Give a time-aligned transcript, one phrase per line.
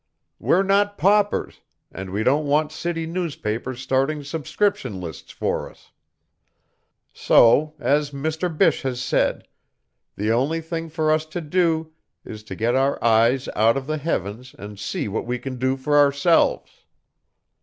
[0.39, 5.91] "We're not paupers, and we don't want city newspapers starting subscription lists for us.
[7.13, 8.49] So, as Mr.
[8.49, 9.47] Bysshe has said,
[10.15, 11.91] the only thing for us to do
[12.25, 15.77] is to get our eyes out of the heavens and see what we can do
[15.77, 16.81] for ourselves."